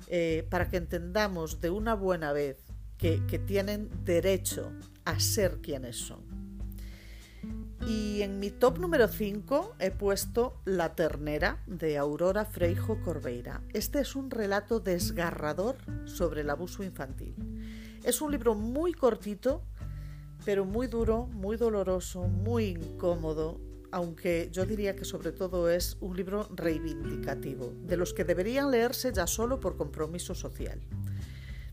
eh, 0.07 0.47
para 0.51 0.69
que 0.69 0.79
entendamos 0.79 1.61
de 1.61 1.71
una 1.71 1.95
buena 1.95 2.33
vez 2.33 2.59
que, 2.97 3.25
que 3.27 3.39
tienen 3.39 3.91
derecho 4.05 4.73
a 5.05 5.21
ser 5.21 5.61
quienes 5.61 5.97
son. 5.97 6.30
Y 7.87 8.23
en 8.23 8.39
mi 8.39 8.51
top 8.51 8.79
número 8.79 9.09
5 9.09 9.77
he 9.79 9.91
puesto 9.91 10.61
La 10.65 10.95
ternera 10.95 11.63
de 11.67 11.97
Aurora 11.97 12.45
Freijo 12.45 13.01
Corbeira. 13.03 13.63
Este 13.73 14.01
es 14.01 14.15
un 14.15 14.31
relato 14.31 14.81
desgarrador 14.81 15.77
sobre 16.05 16.43
el 16.43 16.51
abuso 16.51 16.83
infantil. 16.83 17.35
Es 18.05 18.21
un 18.21 18.33
libro 18.33 18.55
muy 18.55 18.93
cortito, 18.93 19.63
pero 20.45 20.65
muy 20.65 20.87
duro, 20.87 21.27
muy 21.27 21.57
doloroso, 21.57 22.29
muy 22.29 22.67
incómodo, 22.67 23.61
aunque 23.93 24.49
yo 24.53 24.67
diría 24.67 24.95
que 24.95 25.05
sobre 25.05 25.33
todo 25.33 25.69
es 25.69 25.97
un 26.01 26.17
libro 26.17 26.49
reivindicativo, 26.55 27.73
de 27.83 27.97
los 27.97 28.13
que 28.15 28.25
deberían 28.25 28.71
leerse 28.71 29.13
ya 29.13 29.27
solo 29.27 29.59
por 29.59 29.77
compromiso 29.77 30.35
social. 30.35 30.81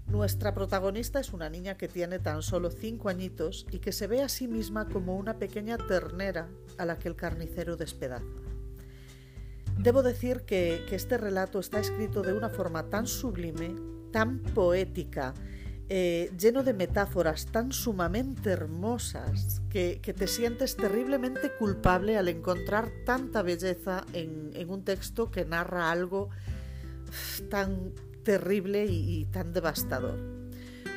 Nuestra 0.09 0.53
protagonista 0.53 1.19
es 1.19 1.33
una 1.33 1.49
niña 1.49 1.75
que 1.75 1.89
tiene 1.89 2.19
tan 2.19 2.41
solo 2.41 2.69
cinco 2.69 3.09
añitos 3.09 3.67
y 3.71 3.79
que 3.79 3.91
se 3.91 4.07
ve 4.07 4.21
a 4.21 4.29
sí 4.29 4.47
misma 4.47 4.87
como 4.87 5.17
una 5.17 5.37
pequeña 5.37 5.77
ternera 5.77 6.47
a 6.77 6.85
la 6.85 6.97
que 6.97 7.09
el 7.09 7.15
carnicero 7.15 7.75
despedaza. 7.75 8.23
Debo 9.77 10.03
decir 10.03 10.43
que, 10.43 10.85
este 10.91 11.17
relato 11.17 11.59
está 11.59 11.79
escrito 11.79 12.21
de 12.21 12.31
una 12.31 12.49
forma 12.49 12.89
tan 12.89 13.05
sublime, 13.05 13.75
tan 14.11 14.39
poética, 14.39 15.33
eh, 15.89 16.31
lleno 16.37 16.63
de 16.63 16.73
metáforas 16.73 17.45
tan 17.45 17.73
sumamente 17.73 18.49
hermosas 18.49 19.61
que, 19.69 19.99
te 20.01 20.27
sientes 20.27 20.77
terriblemente 20.77 21.51
culpable 21.51 22.17
al 22.17 22.29
encontrar 22.29 22.89
tanta 23.05 23.41
belleza 23.41 24.05
en 24.13 24.69
un 24.69 24.83
texto 24.85 25.29
que 25.29 25.43
narra 25.43 25.91
algo 25.91 26.29
tan 27.49 27.93
terrible 28.27 28.85
y, 28.85 29.23
tan 29.31 29.53
devastador. 29.53 30.19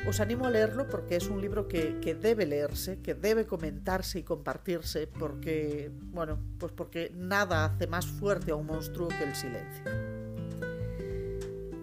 Os 0.05 0.19
animo 0.19 0.47
a 0.47 0.49
leerlo 0.49 0.89
porque 0.89 1.15
es 1.15 1.29
un 1.29 1.39
libro 1.39 1.69
que, 1.69 2.01
que, 2.01 2.13
debe 2.13 2.45
leerse, 2.45 2.99
que 2.99 3.13
debe 3.13 3.45
comentarse 3.45 4.19
y 4.19 4.23
compartirse, 4.23 5.07
porque, 5.07 5.89
bueno, 6.11 6.39
pues 6.59 6.73
porque 6.73 7.09
nada 7.15 7.63
hace 7.63 7.87
más 7.87 8.05
fuerte 8.05 8.51
a 8.51 8.55
un 8.55 8.65
monstruo 8.65 9.07
que 9.07 9.23
el 9.23 9.33
silencio. 9.33 10.10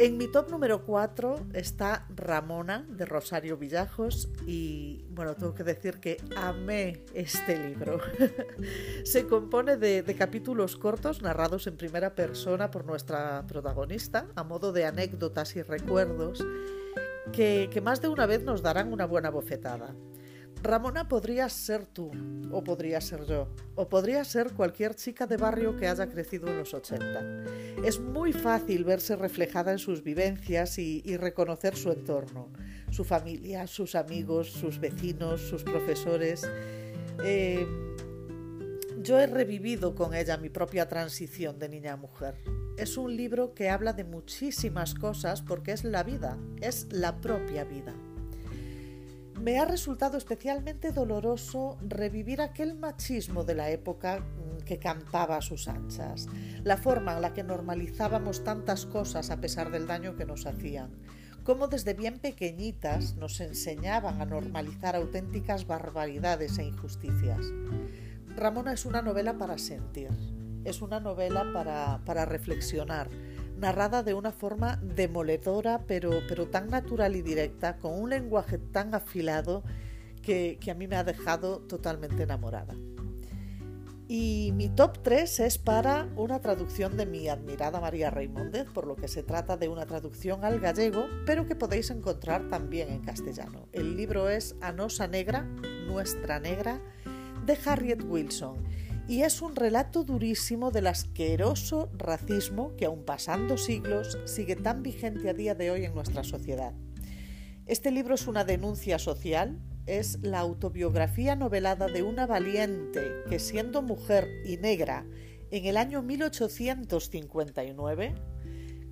En 0.01 0.17
mi 0.17 0.29
top 0.29 0.49
número 0.49 0.85
4 0.87 1.49
está 1.55 2.07
Ramona 2.15 2.87
de 2.89 3.05
Rosario 3.05 3.57
Villajos 3.57 4.29
y 4.47 5.05
bueno, 5.11 5.35
tengo 5.35 5.57
que 5.57 5.65
decir 5.65 5.99
que 5.99 6.19
amé 6.37 7.05
este 7.15 7.59
libro. 7.59 7.99
Se 9.05 9.27
compone 9.27 9.77
de, 9.77 10.05
capítulos 10.17 10.77
cortos 10.77 11.21
narrados 11.21 11.67
en 11.67 11.77
primera 11.77 12.15
persona 12.15 12.71
por 12.71 12.85
nuestra 12.85 13.45
protagonista 13.49 14.29
a 14.37 14.45
modo 14.45 14.71
de 14.71 14.87
anécdotas 14.87 15.57
y 15.57 15.63
recuerdos 15.63 16.47
que, 17.33 17.69
que 17.73 17.81
más 17.81 18.01
de 18.01 18.07
una 18.07 18.27
vez 18.27 18.45
nos 18.45 18.63
darán 18.63 18.93
una 18.93 19.05
buena 19.05 19.31
bofetada. 19.31 19.97
Ramona 20.63 21.09
podría 21.09 21.49
ser 21.49 21.87
tú, 21.87 22.11
o 22.51 22.65
podría 22.65 23.01
ser 23.01 23.25
yo, 23.27 23.49
o 23.77 23.89
podría 23.89 24.25
ser 24.25 24.53
cualquier 24.53 24.95
chica 24.95 25.27
de 25.27 25.37
barrio 25.37 25.77
que 25.77 25.87
haya 25.87 26.09
crecido 26.09 26.49
en 26.49 26.59
los 26.59 26.75
80. 26.75 27.45
Es 27.85 28.01
muy 28.01 28.33
fácil 28.33 28.85
verse 28.85 29.15
reflejada 29.15 29.73
en 29.73 29.79
sus 29.79 30.03
vivencias 30.03 30.79
y, 30.79 31.17
reconocer 31.17 31.77
su 31.77 31.93
entorno, 31.93 32.51
su 32.91 33.05
familia, 33.05 33.67
sus 33.67 33.95
amigos, 33.95 34.51
sus 34.51 34.81
vecinos, 34.81 35.41
sus 35.41 35.63
profesores. 35.63 36.49
Eh, 37.25 37.67
yo 39.01 39.19
he 39.21 39.27
revivido 39.27 39.95
con 39.95 40.13
ella 40.13 40.37
mi 40.37 40.49
propia 40.49 40.89
transición 40.89 41.59
de 41.59 41.69
niña 41.69 41.93
a 41.93 41.97
mujer. 41.97 42.35
Es 42.77 42.97
un 42.97 43.17
libro 43.17 43.55
que 43.55 43.71
habla 43.71 43.93
de 43.93 44.05
muchísimas 44.05 44.95
cosas 44.95 45.43
porque 45.43 45.73
es 45.73 45.85
la 45.85 46.03
vida, 46.03 46.37
es 46.61 46.89
la 46.91 47.21
propia 47.21 47.65
vida. 47.65 47.95
Me 49.41 49.61
ha 49.61 49.65
resultado 49.65 50.19
especialmente 50.19 50.91
doloroso 50.91 51.79
revivir 51.87 52.41
aquel 52.41 52.75
machismo 52.75 53.45
de 53.45 53.55
la 53.55 53.71
época 53.71 54.19
mm, 54.19 54.65
que 54.65 54.79
campaba 54.81 55.37
a 55.37 55.43
sus 55.43 55.69
anchas, 55.69 56.27
la 56.65 56.77
forma 56.77 57.15
en 57.15 57.23
la 57.23 57.33
que 57.33 57.45
normalizábamos 57.45 58.43
tantas 58.43 58.85
cosas 58.85 59.31
a 59.31 59.41
pesar 59.41 59.71
del 59.71 59.87
daño 59.87 60.17
que 60.17 60.25
nos 60.25 60.45
hacían, 60.45 60.91
cómo 61.45 61.69
desde 61.69 61.95
bien 61.95 62.19
pequeñitas 62.19 63.15
nos 63.15 63.41
enseñaban 63.41 64.21
a 64.21 64.27
normalizar 64.27 64.97
auténticas 64.97 65.69
barbaridades 65.69 66.59
e 66.59 66.65
injusticias. 66.65 67.47
Ramona 68.35 68.73
es 68.73 68.87
una 68.87 69.03
novela 69.03 69.39
para 69.39 69.57
sentir, 69.57 70.11
es 70.65 70.83
una 70.83 70.99
novela 70.99 71.47
para, 71.53 72.03
para 72.05 72.25
reflexionar, 72.25 73.09
narrada 73.59 74.03
de 74.03 74.15
una 74.15 74.33
forma 74.33 74.77
demoledora, 74.83 75.85
pero, 75.87 76.11
pero 76.29 76.49
tan 76.49 76.69
natural 76.69 77.17
y 77.17 77.23
directa, 77.23 77.77
con 77.79 78.01
un 78.01 78.11
lenguaje 78.11 78.59
tan 78.59 78.95
afilado 78.95 79.63
que, 80.23 80.59
que 80.61 80.71
a 80.71 80.75
mí 80.75 80.87
me 80.87 80.97
ha 80.97 81.05
dejado 81.05 81.61
totalmente 81.61 82.23
enamorada. 82.23 82.75
Y 84.11 84.53
mi 84.55 84.71
top 84.71 85.03
3 85.03 85.41
es 85.41 85.59
para 85.59 86.09
una 86.17 86.41
traducción 86.41 86.97
de 86.97 87.05
mi 87.05 87.29
admirada 87.29 87.79
María 87.79 88.09
Raimóndez, 88.09 88.67
por 88.71 88.87
lo 88.87 88.97
que 88.97 89.07
se 89.07 89.23
trata 89.23 89.59
de 89.59 89.69
una 89.69 89.85
traducción 89.85 90.47
al 90.47 90.61
gallego, 90.61 91.05
pero 91.27 91.47
que 91.47 91.55
podéis 91.55 91.91
encontrar 91.91 92.49
también 92.49 92.89
en 92.89 93.03
castellano. 93.03 93.69
El 93.73 93.99
libro 93.99 94.31
es 94.31 94.57
Anosa 94.63 95.09
Negra, 95.09 95.43
Nuestra 95.87 96.41
Negra, 96.41 96.81
de 97.45 97.59
Harriet 97.67 98.03
Wilson 98.03 98.57
y 99.09 99.23
es 99.23 99.41
un 99.41 99.57
relato 99.57 100.05
durísimo 100.05 100.71
del 100.71 100.87
asqueroso 100.87 101.91
racismo 101.97 102.77
que 102.77 102.85
aun 102.85 103.07
pasando 103.07 103.57
siglos 103.57 104.19
sigue 104.27 104.55
tan 104.55 104.83
vigente 104.83 105.31
a 105.31 105.35
día 105.35 105.55
de 105.55 105.71
hoy 105.71 105.87
en 105.87 105.95
nuestra 105.95 106.25
sociedad. 106.25 106.75
Este 107.65 107.91
libro 107.91 108.15
es 108.15 108.27
una 108.27 108.45
denuncia 108.45 108.99
social, 108.99 109.63
es 109.87 110.19
la 110.21 110.41
autobiografía 110.41 111.37
novelada 111.37 111.87
de 111.87 112.03
una 112.03 112.27
valiente 112.27 113.01
que 113.31 113.39
siendo 113.39 113.81
mujer 113.81 114.29
y 114.45 114.59
negra 114.59 115.07
en 115.51 115.65
el 115.65 115.79
año 115.79 116.03
1859 116.03 118.15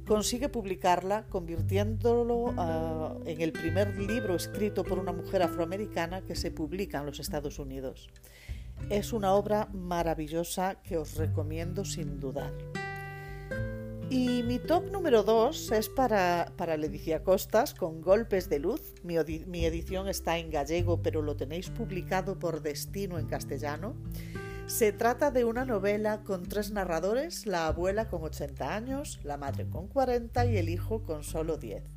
consigue 0.06 0.48
publicarla 0.48 1.26
convirtiéndolo 1.26 2.54
ah, 2.56 3.14
en 3.26 3.42
el 3.42 3.52
primer 3.52 3.98
libro 3.98 4.34
escrito 4.34 4.82
por 4.82 4.98
una 4.98 5.12
mujer 5.12 5.42
afroamericana 5.42 6.22
que 6.22 6.36
se 6.36 6.50
publica 6.50 7.00
en 7.00 7.06
los 7.06 7.20
Estados 7.20 7.58
Unidos. 7.58 8.08
Es 8.90 9.12
una 9.12 9.34
obra 9.34 9.68
maravillosa 9.72 10.76
que 10.82 10.96
os 10.96 11.16
recomiendo 11.16 11.84
sin 11.84 12.20
dudar. 12.20 12.52
Y 14.08 14.44
mi 14.44 14.60
top 14.60 14.92
número 14.92 15.24
2 15.24 15.72
es 15.72 15.88
para, 15.88 16.52
para 16.56 16.76
Leticia 16.76 17.24
Costas 17.24 17.74
con 17.74 18.00
Golpes 18.00 18.48
de 18.48 18.60
Luz. 18.60 18.94
Mi, 19.02 19.16
mi, 19.46 19.64
edición 19.64 20.06
está 20.06 20.38
en 20.38 20.50
gallego, 20.50 21.02
pero 21.02 21.22
lo 21.22 21.34
tenéis 21.36 21.70
publicado 21.70 22.38
por 22.38 22.62
Destino 22.62 23.18
en 23.18 23.26
castellano. 23.26 23.96
Se 24.66 24.92
trata 24.92 25.32
de 25.32 25.44
una 25.44 25.64
novela 25.64 26.22
con 26.22 26.44
tres 26.44 26.70
narradores, 26.70 27.46
la 27.46 27.66
abuela 27.66 28.08
con 28.08 28.22
80 28.22 28.74
años, 28.74 29.18
la 29.24 29.36
madre 29.36 29.68
con 29.68 29.88
40 29.88 30.46
y 30.46 30.56
el 30.56 30.68
hijo 30.68 31.02
con 31.02 31.24
solo 31.24 31.56
10. 31.56 31.95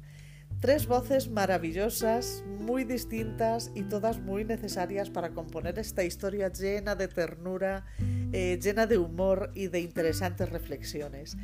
Tres 0.59 0.87
voces 0.87 1.29
maravillosas, 1.29 2.43
muy 2.45 2.83
distintas 2.83 3.71
y 3.75 3.83
todas 3.83 4.19
muy 4.19 4.43
necesarias 4.43 5.09
para 5.09 5.29
componer 5.29 5.79
esta 5.79 6.03
historia 6.03 6.51
llena 6.51 6.95
de 6.95 7.07
ternura 7.07 7.85
eh, 8.33 8.59
llena 8.61 8.85
de 8.85 8.97
humor 8.97 9.51
y 9.55 9.67
de 9.67 9.79
interesantes 9.79 10.49
reflexiones. 10.49 11.37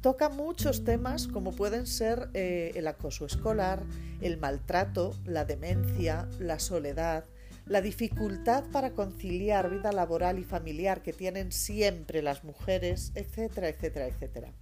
Toca 0.00 0.28
muchos 0.28 0.84
temas 0.84 1.26
como 1.26 1.50
pueden 1.50 1.84
ser 1.88 2.30
eh, 2.32 2.70
el 2.76 2.86
acoso 2.86 3.26
escolar, 3.26 3.82
el 4.20 4.38
maltrato, 4.38 5.16
la 5.24 5.44
demencia, 5.44 6.28
la 6.38 6.60
soledad, 6.60 7.24
la 7.66 7.80
dificultad 7.80 8.62
para 8.70 8.92
conciliar 8.92 9.68
vida 9.68 9.90
laboral 9.90 10.38
y 10.38 10.44
familiar 10.44 11.02
que 11.02 11.12
tienen 11.12 11.50
siempre 11.50 12.22
las 12.22 12.44
mujeres, 12.44 13.10
etcétera, 13.16 13.68
etcétera, 13.68 14.06
etcétera. 14.06 14.52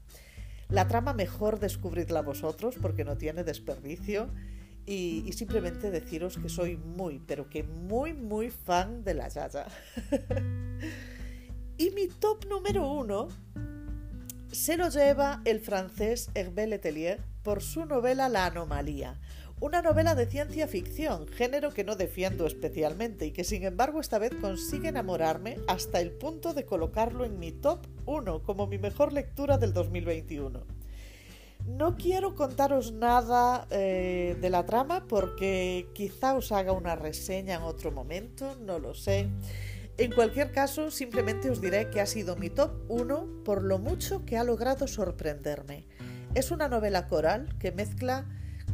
La 0.69 0.87
trama 0.87 1.15
mejor 1.15 1.61
descubridla 1.61 2.21
vosotros 2.21 2.77
porque 2.81 3.05
no 3.05 3.17
tiene 3.17 3.43
desperdicio 3.43 4.29
y, 4.85 5.33
simplemente 5.33 5.91
deciros 5.91 6.39
que 6.39 6.49
soy 6.49 6.77
muy, 6.77 7.19
pero 7.19 7.49
que 7.49 7.63
muy, 7.63 8.13
muy 8.13 8.51
fan 8.51 9.05
de 9.05 9.15
la 9.15 9.29
Yaya. 9.29 9.67
y 11.79 11.91
mi 11.91 12.09
top 12.09 12.47
número 12.49 12.91
uno 12.91 13.29
se 14.51 14.77
lo 14.77 14.89
lleva 14.89 15.43
el 15.45 15.61
francés 15.61 16.31
Hervé 16.35 16.67
Letelier 16.67 17.21
por 17.43 17.63
su 17.63 17.87
novela 17.87 18.29
La 18.29 18.47
Anomalía, 18.47 19.19
una 19.61 19.83
novela 19.83 20.15
de 20.15 20.27
ciencia 20.27 20.69
ficción, 20.69 21.27
género 21.27 21.73
que 21.73 21.83
no 21.83 21.97
defiendo 21.97 22.47
especialmente 22.47 23.27
y 23.27 23.33
que 23.33 23.43
sin 23.43 23.65
embargo 23.65 24.01
esta 24.01 24.19
vez 24.19 24.33
consigue 24.41 24.89
enamorarme 24.89 25.57
hasta 25.67 26.01
el 26.01 26.13
punto 26.13 26.55
de 26.55 26.65
colocarlo 26.65 27.25
en 27.25 27.39
mi 27.41 27.51
top 27.51 27.87
1 28.07 28.43
como 28.45 28.69
mi 28.69 28.79
mejor 28.79 29.13
lectura 29.13 29.59
del 29.59 29.73
2021. 29.73 30.65
No 31.67 31.97
quiero 31.97 32.37
contaros 32.37 32.93
nada 32.93 33.67
eh, 33.71 34.37
de 34.41 34.51
la 34.51 34.65
trama 34.65 35.07
porque 35.09 35.89
quizá 35.93 36.35
os 36.35 36.53
haga 36.53 36.73
una 36.73 36.95
reseña 36.95 37.57
en 37.57 37.63
otro 37.63 37.91
momento, 37.91 38.57
no 38.61 38.79
lo 38.79 38.95
sé. 38.95 39.29
En 39.99 40.13
cualquier 40.13 40.53
caso, 40.53 40.93
simplemente 40.93 41.51
os 41.51 41.61
diré 41.61 41.91
que 41.91 42.01
ha 42.01 42.07
sido 42.07 42.37
mi 42.37 42.49
top 42.49 42.71
1 42.89 43.43
por 43.45 43.65
lo 43.65 43.79
mucho 43.79 44.25
que 44.25 44.39
ha 44.39 44.45
logrado 44.45 44.87
sorprenderme. 44.87 45.87
Es 46.35 46.53
una 46.53 46.69
novela 46.69 47.09
coral 47.09 47.57
que 47.59 47.73
mezcla 47.73 48.25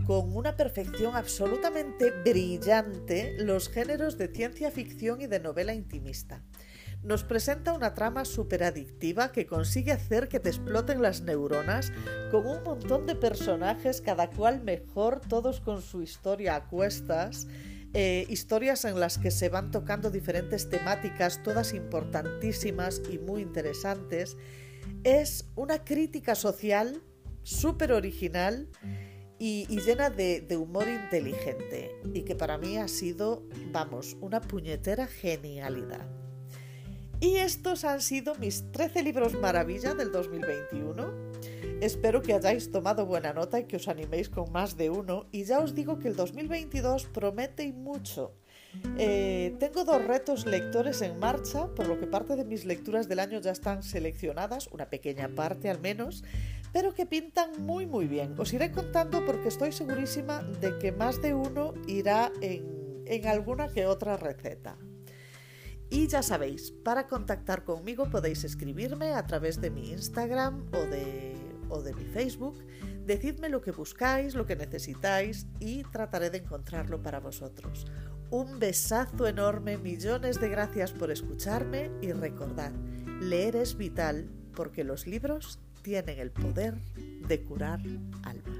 con 0.07 0.37
una 0.37 0.57
perfección 0.57 1.17
absolutamente 1.17 2.11
brillante 2.11 3.35
los 3.39 3.69
géneros 3.69 4.19
de 4.19 4.29
ciencia 4.29 4.71
ficción 4.71 5.21
y 5.21 5.27
de 5.27 5.41
novela 5.41 5.75
intimista. 5.75 6.43
Nos 7.03 7.23
presenta 7.23 7.75
una 7.75 7.93
trama 7.93 8.23
adictiva 8.23 9.31
que 9.31 9.47
consigue 9.47 9.93
hacer 9.93 10.29
que 10.29 10.41
te 10.41 10.49
exploten 10.49 11.03
las 11.03 11.21
neuronas 11.21 11.93
con 12.31 12.47
un 12.47 12.63
montón 12.63 13.07
de 13.07 13.15
personajes, 13.15 14.01
cada 14.01 14.31
cual 14.31 14.63
mejor, 14.63 15.21
todos 15.21 15.61
con 15.61 15.83
su 15.83 16.03
historia 16.03 16.57
a 16.57 16.69
cuestas 16.69 17.47
eh, 17.93 18.27
historias 18.29 18.85
en 18.85 18.99
las 18.99 19.19
que 19.19 19.31
se 19.31 19.49
van 19.49 19.71
tocando 19.71 20.11
diferentes 20.11 20.69
temáticas, 20.69 21.43
todas 21.43 21.75
importantísimas 21.75 23.01
y 23.09 23.19
muy 23.19 23.43
interesantes. 23.43 24.37
Es 25.05 25.49
una 25.55 25.85
crítica 25.85 26.35
social 26.35 27.03
súper 27.45 27.93
original 27.93 28.69
y, 29.39 29.67
llena 29.81 30.11
de, 30.11 30.57
humor 30.57 30.89
inteligente 30.89 31.97
y 32.13 32.23
que 32.23 32.35
para 32.35 32.59
mí 32.59 32.77
ha 32.77 32.89
sido, 32.89 33.43
vamos, 33.73 34.17
una 34.21 34.41
puñetera 34.41 35.07
genialidad. 35.07 36.07
Y 37.21 37.37
estos 37.37 37.85
han 37.85 38.01
sido 38.01 38.35
mis 38.37 38.71
13 38.73 39.03
libros 39.03 39.35
maravilla 39.35 39.95
del 39.95 40.13
2021. 40.13 41.33
Espero 41.81 42.23
que 42.23 42.35
hayáis 42.35 42.71
tomado 42.71 43.07
buena 43.07 43.33
nota 43.33 43.59
y 43.59 43.65
que 43.65 43.77
os 43.77 43.89
animéis 43.89 44.29
con 44.29 44.53
más 44.53 44.77
de 44.77 44.91
uno. 44.91 45.27
Y 45.33 45.45
ya 45.45 45.61
os 45.61 45.75
digo 45.75 45.99
que 45.99 46.09
el 46.09 46.17
2022 46.17 47.07
promete 47.07 47.65
y 47.65 47.73
mucho. 47.73 48.33
Eh, 48.99 49.55
tengo 49.59 49.85
dos 49.85 50.05
retos 50.05 50.47
lectores 50.47 51.03
en 51.03 51.19
marcha, 51.19 51.69
por 51.75 51.87
lo 51.87 51.99
que 51.99 52.07
parte 52.07 52.37
de 52.37 52.45
mis 52.45 52.65
lecturas 52.65 53.09
del 53.09 53.21
año 53.21 53.41
ya 53.41 53.53
están 53.53 53.83
seleccionadas, 53.83 54.69
una 54.69 54.91
pequeña 54.91 55.29
parte 55.29 55.71
al 55.71 55.81
menos, 55.81 56.25
pero 56.75 56.93
que 56.93 57.07
pintan 57.07 57.65
muy 57.65 57.87
muy 57.87 58.09
bien. 58.09 58.35
Os 58.37 58.53
iré 58.53 58.73
contando 58.73 59.25
porque 59.25 59.47
estoy 59.47 59.71
segurísima 59.71 60.43
de 60.43 60.77
que 60.79 60.91
más 60.91 61.23
de 61.23 61.33
uno 61.33 61.73
irá 61.87 62.33
en, 62.41 63.05
en 63.07 63.27
alguna 63.29 63.69
que 63.69 63.87
otra 63.87 64.17
receta. 64.17 64.77
Y 65.89 66.09
ya 66.09 66.25
sabéis, 66.25 66.73
para 66.73 67.07
contactar 67.07 67.63
conmigo 67.63 68.11
podéis 68.11 68.43
escribirme 68.43 69.15
a 69.15 69.25
través 69.25 69.61
de 69.61 69.71
mi 69.71 69.93
Instagram 69.93 70.67
o 70.73 70.81
de 70.91 71.37
o 71.69 71.81
de 71.81 71.95
mi 71.95 72.05
Facebook, 72.05 72.59
decidme 73.07 73.49
lo 73.49 73.61
que 73.61 73.71
buscáis, 73.71 74.35
lo 74.35 74.45
que 74.45 74.57
necesitáis 74.57 75.47
y 75.61 75.85
trataré 75.85 76.31
de 76.31 76.39
encontrarlo 76.39 77.01
para 77.03 77.21
vosotros. 77.21 77.87
Un 78.31 78.59
besazo 78.59 79.29
enorme, 79.29 79.79
millones 79.79 80.41
de 80.41 80.49
gracias 80.49 80.93
por 80.93 81.13
escucharme 81.13 81.93
y 82.03 82.11
recordad, 82.11 82.73
leer 83.21 83.55
es 83.55 83.77
vital 83.77 84.29
porque 84.55 84.83
los 84.83 85.07
libros 85.07 85.61
tienen 85.85 86.19
el 86.19 86.31
poder 86.31 86.75
de 87.29 87.43
curar 87.43 87.79
almas. 88.23 88.54